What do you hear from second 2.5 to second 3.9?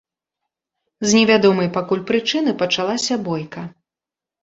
пачалася бойка.